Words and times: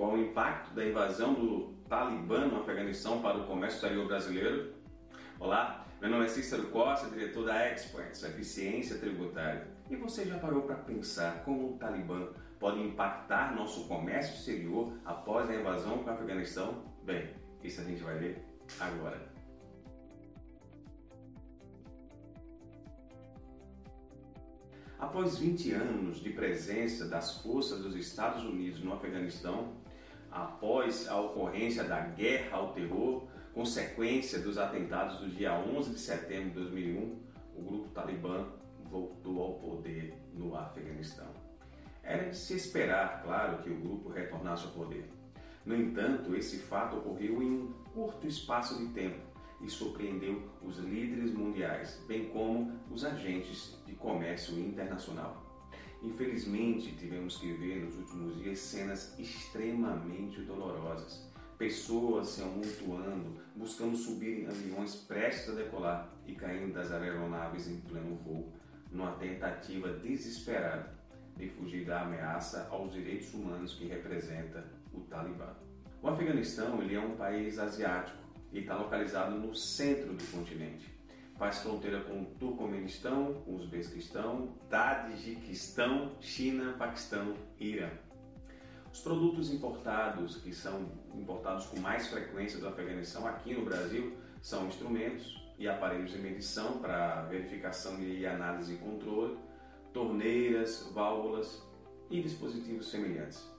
Qual 0.00 0.12
o 0.12 0.18
impacto 0.18 0.72
da 0.72 0.82
invasão 0.82 1.34
do 1.34 1.74
Talibã 1.86 2.46
no 2.46 2.62
Afeganistão 2.62 3.20
para 3.20 3.36
o 3.36 3.46
comércio 3.46 3.76
exterior 3.76 4.06
brasileiro? 4.06 4.72
Olá, 5.38 5.86
meu 6.00 6.08
nome 6.08 6.24
é 6.24 6.28
Cícero 6.28 6.68
Costa, 6.68 7.10
diretor 7.10 7.44
da 7.44 7.68
Experts, 7.68 8.22
Eficiência 8.22 8.96
Tributária. 8.96 9.68
E 9.90 9.96
você 9.96 10.24
já 10.24 10.38
parou 10.38 10.62
para 10.62 10.76
pensar 10.76 11.44
como 11.44 11.74
o 11.74 11.76
Talibã 11.76 12.30
pode 12.58 12.80
impactar 12.80 13.54
nosso 13.54 13.86
comércio 13.88 14.36
exterior 14.36 14.90
após 15.04 15.50
a 15.50 15.54
invasão 15.54 15.98
para 15.98 16.12
o 16.12 16.16
Afeganistão? 16.16 16.82
Bem, 17.04 17.34
isso 17.62 17.82
a 17.82 17.84
gente 17.84 18.02
vai 18.02 18.16
ver 18.16 18.42
agora. 18.80 19.20
Após 24.98 25.38
20 25.38 25.72
anos 25.72 26.20
de 26.22 26.30
presença 26.30 27.06
das 27.06 27.42
forças 27.42 27.82
dos 27.82 27.94
Estados 27.94 28.44
Unidos 28.44 28.82
no 28.82 28.94
Afeganistão, 28.94 29.79
após 30.30 31.08
a 31.08 31.18
ocorrência 31.20 31.84
da 31.84 32.00
guerra 32.00 32.58
ao 32.58 32.72
terror, 32.72 33.26
consequência 33.52 34.38
dos 34.38 34.58
atentados 34.58 35.18
do 35.18 35.28
dia 35.28 35.54
11 35.54 35.90
de 35.90 35.98
setembro 35.98 36.50
de 36.50 36.70
2001, 36.70 37.18
o 37.56 37.62
grupo 37.62 37.88
Talibã 37.88 38.46
voltou 38.84 39.42
ao 39.42 39.54
poder 39.54 40.14
no 40.32 40.56
Afeganistão. 40.56 41.28
Era 42.02 42.30
de 42.30 42.36
se 42.36 42.54
esperar, 42.54 43.22
claro, 43.22 43.62
que 43.62 43.70
o 43.70 43.80
grupo 43.80 44.08
retornasse 44.08 44.66
ao 44.66 44.72
poder. 44.72 45.08
No 45.64 45.76
entanto, 45.76 46.34
esse 46.34 46.58
fato 46.58 46.96
ocorreu 46.96 47.42
em 47.42 47.50
um 47.50 47.72
curto 47.92 48.26
espaço 48.26 48.78
de 48.78 48.86
tempo 48.92 49.20
e 49.60 49.68
surpreendeu 49.68 50.42
os 50.62 50.78
líderes 50.78 51.32
mundiais, 51.32 52.02
bem 52.08 52.30
como 52.30 52.72
os 52.90 53.04
agentes 53.04 53.78
de 53.86 53.94
comércio 53.94 54.58
internacional. 54.58 55.49
Infelizmente, 56.02 56.92
tivemos 56.96 57.36
que 57.36 57.52
ver 57.52 57.84
nos 57.84 57.94
últimos 57.96 58.42
dias 58.42 58.58
cenas 58.58 59.14
extremamente 59.18 60.40
dolorosas. 60.42 61.28
Pessoas 61.58 62.28
se 62.28 62.42
amontoando, 62.42 63.38
buscando 63.54 63.94
subir 63.94 64.40
em 64.40 64.46
aviões 64.46 64.96
prestes 64.96 65.50
a 65.50 65.54
decolar 65.56 66.10
e 66.26 66.34
caindo 66.34 66.72
das 66.72 66.90
aeronaves 66.90 67.68
em 67.68 67.80
pleno 67.80 68.16
voo, 68.16 68.50
numa 68.90 69.12
tentativa 69.12 69.92
desesperada 69.92 70.98
de 71.36 71.48
fugir 71.50 71.84
da 71.84 72.00
ameaça 72.00 72.66
aos 72.70 72.92
direitos 72.92 73.34
humanos 73.34 73.74
que 73.74 73.84
representa 73.86 74.64
o 74.94 75.00
Talibã. 75.00 75.54
O 76.02 76.08
Afeganistão 76.08 76.82
ele 76.82 76.94
é 76.94 77.00
um 77.00 77.14
país 77.14 77.58
asiático 77.58 78.16
e 78.52 78.60
está 78.60 78.74
localizado 78.74 79.36
no 79.38 79.54
centro 79.54 80.14
do 80.14 80.24
continente 80.32 80.99
faz 81.40 81.60
fronteira 81.60 82.00
com 82.02 82.20
o 82.20 82.26
Turcomenistão, 82.38 83.32
com 83.46 83.52
o 83.52 83.56
Uzbequistão, 83.56 84.50
Tadjiquistão, 84.68 86.12
China, 86.20 86.74
Paquistão 86.78 87.34
e 87.58 87.70
Irã. 87.70 87.88
Os 88.92 89.00
produtos 89.00 89.50
importados, 89.50 90.36
que 90.36 90.52
são 90.52 90.92
importados 91.14 91.64
com 91.64 91.80
mais 91.80 92.08
frequência 92.08 92.58
do 92.58 92.68
Afeganistão 92.68 93.26
aqui 93.26 93.54
no 93.54 93.64
Brasil, 93.64 94.18
são 94.42 94.66
instrumentos 94.66 95.42
e 95.58 95.66
aparelhos 95.66 96.10
de 96.10 96.18
medição 96.18 96.78
para 96.78 97.22
verificação 97.22 97.98
e 98.02 98.26
análise 98.26 98.74
e 98.74 98.76
controle, 98.76 99.38
torneiras, 99.94 100.90
válvulas 100.92 101.62
e 102.10 102.20
dispositivos 102.20 102.90
semelhantes. 102.90 103.50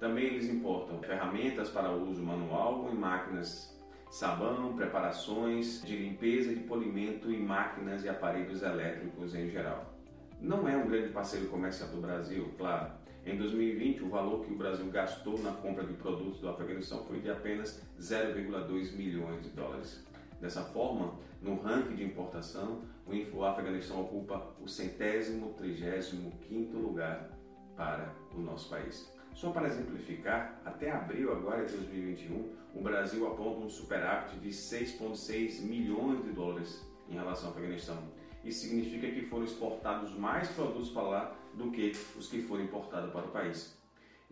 Também 0.00 0.24
eles 0.24 0.48
importam 0.48 1.02
ferramentas 1.02 1.68
para 1.68 1.92
uso 1.92 2.22
manual 2.22 2.88
em 2.90 2.94
máquinas 2.94 3.75
sabão, 4.10 4.74
preparações 4.74 5.82
de 5.82 5.96
limpeza 5.96 6.54
de 6.54 6.60
polimento 6.60 7.30
e 7.30 7.36
máquinas 7.36 8.04
e 8.04 8.08
aparelhos 8.08 8.62
elétricos 8.62 9.34
em 9.34 9.50
geral. 9.50 9.94
Não 10.40 10.68
é 10.68 10.76
um 10.76 10.86
grande 10.86 11.08
parceiro 11.08 11.48
comercial 11.48 11.88
do 11.90 12.00
Brasil, 12.00 12.52
claro. 12.56 12.92
Em 13.24 13.36
2020, 13.36 14.04
o 14.04 14.08
valor 14.08 14.44
que 14.44 14.52
o 14.52 14.56
Brasil 14.56 14.86
gastou 14.86 15.38
na 15.40 15.52
compra 15.52 15.84
de 15.84 15.94
produtos 15.94 16.40
do 16.40 16.48
Afeganistão 16.48 17.04
foi 17.04 17.20
de 17.20 17.30
apenas 17.30 17.82
0,2 18.00 18.94
milhões 18.94 19.42
de 19.42 19.48
dólares. 19.50 20.04
Dessa 20.40 20.62
forma, 20.62 21.14
no 21.42 21.60
ranking 21.60 21.96
de 21.96 22.04
importação, 22.04 22.82
o 23.06 23.44
Afeganistão 23.44 24.00
ocupa 24.00 24.54
o 24.60 24.68
centésimo, 24.68 25.54
trigésimo 25.54 26.30
quinto 26.42 26.76
lugar 26.76 27.30
para 27.76 28.14
o 28.34 28.40
nosso 28.40 28.68
país. 28.68 29.15
Só 29.36 29.50
para 29.50 29.66
exemplificar, 29.66 30.58
até 30.64 30.90
abril 30.90 31.30
agora 31.30 31.66
de 31.66 31.76
2021, 31.76 32.56
o 32.74 32.80
Brasil 32.80 33.26
aponta 33.26 33.66
um 33.66 33.68
superávit 33.68 34.40
de 34.40 34.48
6,6 34.48 35.60
milhões 35.60 36.24
de 36.24 36.30
dólares 36.30 36.82
em 37.06 37.16
relação 37.16 37.50
ao 37.50 37.54
Afeganistão. 37.54 37.98
Isso 38.42 38.60
significa 38.60 39.10
que 39.10 39.26
foram 39.26 39.44
exportados 39.44 40.14
mais 40.16 40.48
produtos 40.48 40.88
para 40.88 41.02
lá 41.02 41.36
do 41.52 41.70
que 41.70 41.92
os 42.16 42.28
que 42.28 42.40
foram 42.44 42.64
importados 42.64 43.12
para 43.12 43.26
o 43.26 43.30
país. 43.30 43.78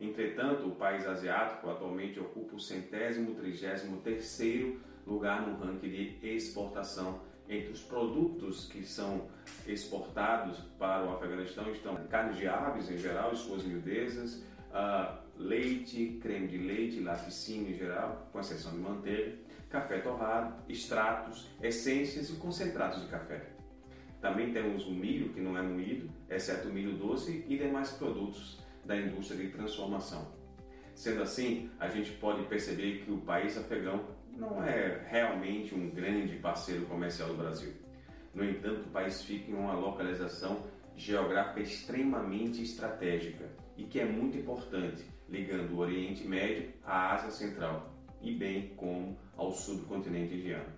Entretanto, 0.00 0.68
o 0.68 0.74
país 0.74 1.06
asiático 1.06 1.68
atualmente 1.68 2.18
ocupa 2.18 2.56
o 2.56 2.60
centésimo, 2.60 3.34
trigésimo 3.34 4.00
terceiro 4.00 4.80
lugar 5.06 5.46
no 5.46 5.58
ranking 5.62 5.90
de 5.90 6.18
exportação. 6.26 7.20
Entre 7.46 7.70
os 7.70 7.82
produtos 7.82 8.64
que 8.72 8.82
são 8.82 9.28
exportados 9.66 10.60
para 10.78 11.04
o 11.04 11.12
Afeganistão 11.12 11.70
estão 11.70 11.94
carnes 12.06 12.38
de 12.38 12.48
aves 12.48 12.90
em 12.90 12.96
geral 12.96 13.34
e 13.34 13.36
suas 13.36 13.62
miudezas, 13.64 14.42
uh, 14.74 15.16
leite, 15.36 16.18
creme 16.20 16.48
de 16.48 16.58
leite, 16.58 17.00
laticínio 17.00 17.70
em 17.70 17.78
geral, 17.78 18.28
com 18.32 18.40
exceção 18.40 18.72
de 18.72 18.78
manteiga, 18.78 19.36
café 19.70 19.98
torrado, 19.98 20.54
extratos, 20.68 21.48
essências 21.62 22.28
e 22.30 22.34
concentrados 22.34 23.00
de 23.00 23.08
café. 23.08 23.50
Também 24.20 24.52
temos 24.52 24.86
o 24.86 24.92
milho, 24.92 25.32
que 25.32 25.40
não 25.40 25.56
é 25.56 25.62
moído, 25.62 26.10
exceto 26.28 26.68
o 26.68 26.72
milho 26.72 26.96
doce 26.96 27.44
e 27.48 27.56
demais 27.56 27.90
produtos 27.92 28.58
da 28.84 28.96
indústria 28.96 29.44
de 29.44 29.52
transformação. 29.52 30.32
Sendo 30.94 31.22
assim, 31.22 31.70
a 31.78 31.88
gente 31.88 32.12
pode 32.12 32.44
perceber 32.44 33.04
que 33.04 33.10
o 33.10 33.18
país 33.18 33.56
afegão 33.58 34.04
não 34.36 34.62
é 34.64 35.04
realmente 35.08 35.74
um 35.74 35.90
grande 35.90 36.36
parceiro 36.36 36.86
comercial 36.86 37.28
do 37.28 37.36
Brasil. 37.36 37.72
No 38.32 38.44
entanto, 38.44 38.86
o 38.86 38.90
país 38.90 39.22
fica 39.22 39.50
em 39.50 39.54
uma 39.54 39.74
localização 39.74 40.64
geográfica 40.96 41.60
extremamente 41.60 42.62
estratégica 42.62 43.48
e 43.76 43.84
que 43.84 44.00
é 44.00 44.04
muito 44.04 44.38
importante, 44.38 45.04
ligando 45.28 45.72
o 45.72 45.78
Oriente 45.78 46.26
Médio 46.26 46.72
à 46.84 47.14
Ásia 47.14 47.30
Central 47.30 47.92
e 48.20 48.32
bem 48.32 48.68
como 48.76 49.18
ao 49.36 49.52
subcontinente 49.52 50.34
indiano. 50.34 50.72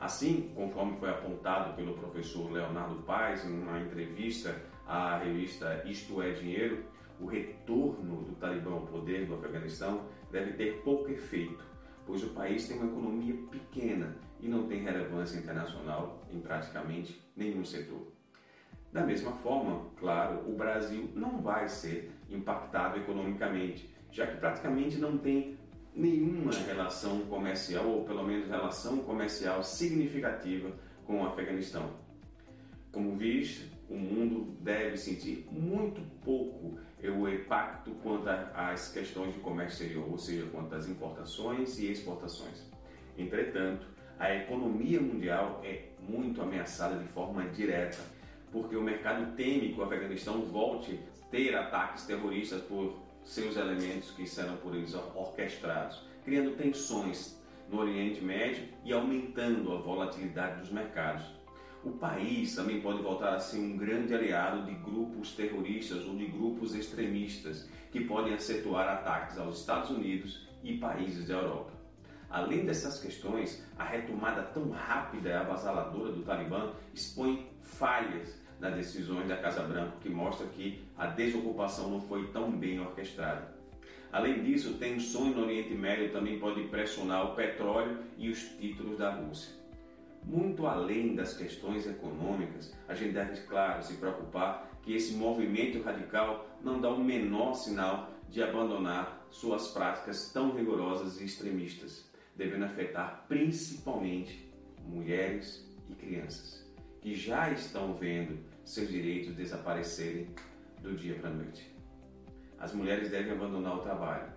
Assim, 0.00 0.52
conforme 0.54 0.96
foi 0.98 1.10
apontado 1.10 1.74
pelo 1.74 1.94
professor 1.94 2.50
Leonardo 2.52 3.02
Paes 3.02 3.44
em 3.44 3.50
uma 3.50 3.80
entrevista 3.80 4.54
à 4.86 5.18
revista 5.18 5.82
Isto 5.84 6.22
é 6.22 6.30
Dinheiro, 6.30 6.84
o 7.20 7.26
retorno 7.26 8.22
do 8.22 8.36
Talibã 8.36 8.72
ao 8.72 8.86
poder 8.86 9.26
do 9.26 9.34
Afeganistão 9.34 10.06
deve 10.30 10.52
ter 10.52 10.82
pouco 10.82 11.10
efeito, 11.10 11.64
pois 12.06 12.22
o 12.22 12.28
país 12.28 12.68
tem 12.68 12.78
uma 12.78 12.86
economia 12.86 13.34
pequena 13.50 14.16
e 14.40 14.48
não 14.48 14.68
tem 14.68 14.84
relevância 14.84 15.38
internacional 15.38 16.24
em 16.32 16.38
praticamente 16.40 17.20
nenhum 17.36 17.64
setor. 17.64 18.17
Da 18.92 19.04
mesma 19.04 19.32
forma, 19.32 19.86
claro, 19.98 20.48
o 20.48 20.56
Brasil 20.56 21.10
não 21.14 21.42
vai 21.42 21.68
ser 21.68 22.10
impactado 22.30 22.98
economicamente, 22.98 23.94
já 24.10 24.26
que 24.26 24.38
praticamente 24.38 24.96
não 24.96 25.18
tem 25.18 25.58
nenhuma 25.94 26.52
relação 26.52 27.20
comercial, 27.26 27.86
ou 27.86 28.04
pelo 28.04 28.24
menos 28.24 28.48
relação 28.48 28.98
comercial 28.98 29.62
significativa 29.62 30.72
com 31.04 31.22
o 31.22 31.26
Afeganistão. 31.26 31.90
Como 32.92 33.16
visto, 33.16 33.68
o 33.90 33.96
mundo 33.96 34.56
deve 34.60 34.96
sentir 34.96 35.46
muito 35.50 36.00
pouco 36.24 36.78
o 37.02 37.28
impacto 37.28 37.90
quanto 38.02 38.28
às 38.28 38.90
questões 38.92 39.34
de 39.34 39.40
comércio 39.40 39.84
exterior, 39.84 40.10
ou 40.10 40.18
seja, 40.18 40.46
quanto 40.46 40.74
às 40.74 40.88
importações 40.88 41.78
e 41.78 41.90
exportações. 41.90 42.66
Entretanto, 43.16 43.86
a 44.18 44.34
economia 44.34 45.00
mundial 45.00 45.60
é 45.64 45.90
muito 46.00 46.42
ameaçada 46.42 46.98
de 46.98 47.06
forma 47.08 47.44
direta 47.50 47.98
porque 48.52 48.76
o 48.76 48.82
mercado 48.82 49.34
teme 49.36 49.72
que 49.72 49.80
o 49.80 49.84
Afeganistão 49.84 50.42
volte 50.42 50.98
a 51.22 51.26
ter 51.30 51.54
ataques 51.54 52.04
terroristas 52.04 52.62
por 52.62 52.96
seus 53.24 53.56
elementos 53.56 54.10
que 54.10 54.26
serão 54.26 54.56
por 54.56 54.74
eles 54.74 54.94
orquestrados, 54.94 56.02
criando 56.24 56.56
tensões 56.56 57.38
no 57.70 57.80
Oriente 57.80 58.22
Médio 58.22 58.64
e 58.84 58.92
aumentando 58.92 59.72
a 59.72 59.78
volatilidade 59.78 60.60
dos 60.60 60.70
mercados. 60.70 61.24
O 61.84 61.90
país 61.92 62.54
também 62.56 62.80
pode 62.80 63.02
voltar 63.02 63.34
a 63.34 63.38
ser 63.38 63.58
um 63.58 63.76
grande 63.76 64.14
aliado 64.14 64.64
de 64.64 64.74
grupos 64.74 65.32
terroristas 65.32 66.04
ou 66.06 66.16
de 66.16 66.26
grupos 66.26 66.74
extremistas 66.74 67.68
que 67.92 68.00
podem 68.00 68.34
acentuar 68.34 68.88
ataques 68.88 69.38
aos 69.38 69.60
Estados 69.60 69.90
Unidos 69.90 70.48
e 70.62 70.76
países 70.76 71.28
da 71.28 71.34
Europa. 71.34 71.77
Além 72.30 72.66
dessas 72.66 73.00
questões, 73.00 73.64
a 73.78 73.84
retomada 73.84 74.42
tão 74.42 74.70
rápida 74.70 75.30
e 75.30 75.32
avassaladora 75.32 76.12
do 76.12 76.22
Talibã 76.22 76.72
expõe 76.92 77.48
falhas 77.62 78.38
nas 78.60 78.74
decisões 78.74 79.26
da 79.28 79.36
Casa 79.36 79.62
Branca, 79.62 79.96
que 80.00 80.08
mostra 80.08 80.46
que 80.46 80.84
a 80.96 81.06
desocupação 81.06 81.90
não 81.90 82.00
foi 82.02 82.26
tão 82.28 82.50
bem 82.50 82.80
orquestrada. 82.80 83.56
Além 84.12 84.42
disso, 84.42 84.74
tensões 84.74 85.34
no 85.34 85.42
Oriente 85.42 85.74
Médio 85.74 86.12
também 86.12 86.38
podem 86.38 86.68
pressionar 86.68 87.30
o 87.30 87.34
petróleo 87.34 87.98
e 88.16 88.28
os 88.28 88.40
títulos 88.58 88.98
da 88.98 89.10
Rússia. 89.10 89.54
Muito 90.24 90.66
além 90.66 91.14
das 91.14 91.34
questões 91.34 91.86
econômicas, 91.86 92.74
a 92.88 92.94
gente 92.94 93.12
deve, 93.12 93.40
claro, 93.42 93.82
se 93.82 93.94
preocupar 93.94 94.68
que 94.82 94.94
esse 94.94 95.14
movimento 95.14 95.82
radical 95.82 96.46
não 96.62 96.80
dá 96.80 96.90
o 96.90 97.02
menor 97.02 97.54
sinal 97.54 98.10
de 98.28 98.42
abandonar 98.42 99.26
suas 99.30 99.68
práticas 99.68 100.30
tão 100.32 100.54
rigorosas 100.54 101.20
e 101.20 101.24
extremistas, 101.24 102.07
devendo 102.38 102.64
afetar 102.64 103.24
principalmente 103.26 104.48
mulheres 104.86 105.68
e 105.90 105.94
crianças, 105.94 106.64
que 107.02 107.14
já 107.14 107.50
estão 107.50 107.92
vendo 107.94 108.38
seus 108.64 108.88
direitos 108.88 109.34
desaparecerem 109.34 110.28
do 110.80 110.96
dia 110.96 111.16
para 111.16 111.30
a 111.30 111.34
noite. 111.34 111.74
As 112.58 112.72
mulheres 112.72 113.10
devem 113.10 113.32
abandonar 113.32 113.76
o 113.76 113.82
trabalho 113.82 114.32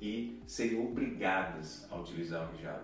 e 0.00 0.40
serem 0.46 0.80
obrigadas 0.80 1.86
a 1.90 1.96
utilizar 1.96 2.50
o 2.50 2.56
hijab. 2.56 2.82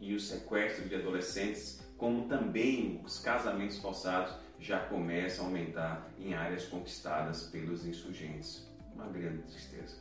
E 0.00 0.14
o 0.14 0.20
sequestro 0.20 0.88
de 0.88 0.94
adolescentes, 0.94 1.82
como 1.98 2.28
também 2.28 3.00
os 3.04 3.18
casamentos 3.18 3.78
forçados, 3.78 4.34
já 4.58 4.80
começam 4.86 5.44
a 5.44 5.48
aumentar 5.48 6.10
em 6.18 6.32
áreas 6.34 6.64
conquistadas 6.66 7.44
pelos 7.48 7.84
insurgentes. 7.84 8.66
Uma 8.94 9.06
grande 9.08 9.42
tristeza. 9.42 9.96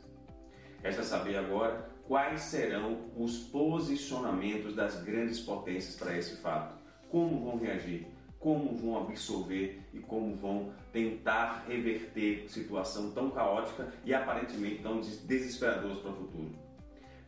Resta 0.82 1.04
saber 1.04 1.38
agora 1.38 1.90
quais 2.10 2.42
serão 2.42 3.12
os 3.16 3.38
posicionamentos 3.38 4.74
das 4.74 5.00
grandes 5.04 5.40
potências 5.40 5.96
para 5.96 6.18
esse 6.18 6.38
fato. 6.38 6.74
Como 7.08 7.46
vão 7.46 7.60
reagir? 7.60 8.08
Como 8.40 8.76
vão 8.76 8.98
absorver 8.98 9.80
e 9.94 10.00
como 10.00 10.36
vão 10.36 10.74
tentar 10.92 11.66
reverter 11.68 12.50
situação 12.50 13.12
tão 13.12 13.30
caótica 13.30 13.94
e 14.04 14.12
aparentemente 14.12 14.82
tão 14.82 15.00
desesperadora 15.00 15.98
para 15.98 16.10
o 16.10 16.16
futuro? 16.16 16.52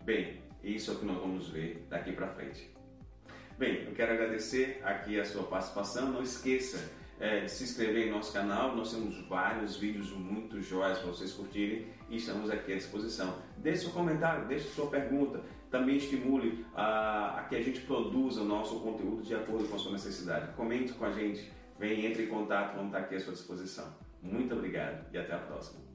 Bem, 0.03 0.41
isso 0.63 0.89
é 0.89 0.93
o 0.95 0.97
que 0.97 1.05
nós 1.05 1.19
vamos 1.19 1.47
ver 1.49 1.85
daqui 1.87 2.11
para 2.13 2.29
frente. 2.29 2.67
Bem, 3.59 3.83
eu 3.83 3.93
quero 3.93 4.13
agradecer 4.13 4.81
aqui 4.83 5.19
a 5.19 5.25
sua 5.25 5.43
participação. 5.43 6.11
Não 6.11 6.23
esqueça 6.23 6.89
é, 7.21 7.47
se 7.47 7.63
inscrever 7.63 8.07
em 8.07 8.11
nosso 8.11 8.33
canal. 8.33 8.75
Nós 8.75 8.91
temos 8.91 9.15
vários 9.27 9.77
vídeos 9.77 10.11
muito 10.11 10.59
jóias 10.61 10.97
para 10.97 11.07
vocês 11.07 11.31
curtirem 11.31 11.87
e 12.09 12.17
estamos 12.17 12.49
aqui 12.49 12.73
à 12.73 12.75
disposição. 12.75 13.35
Deixe 13.57 13.83
seu 13.83 13.91
comentário, 13.91 14.47
deixe 14.47 14.67
sua 14.69 14.87
pergunta. 14.87 15.41
Também 15.69 15.95
estimule 15.95 16.65
a, 16.75 17.39
a 17.39 17.43
que 17.43 17.55
a 17.55 17.61
gente 17.61 17.81
produza 17.81 18.41
o 18.41 18.45
nosso 18.45 18.79
conteúdo 18.79 19.21
de 19.21 19.35
acordo 19.35 19.69
com 19.69 19.75
a 19.75 19.79
sua 19.79 19.93
necessidade. 19.93 20.51
Comente 20.53 20.93
com 20.93 21.05
a 21.05 21.11
gente, 21.11 21.49
vem, 21.79 22.05
entre 22.05 22.23
em 22.23 22.27
contato, 22.27 22.75
vamos 22.75 22.87
estar 22.87 22.99
aqui 22.99 23.15
à 23.15 23.19
sua 23.19 23.33
disposição. 23.33 23.85
Muito 24.21 24.53
obrigado 24.53 25.05
e 25.13 25.17
até 25.17 25.33
a 25.33 25.39
próxima. 25.39 25.90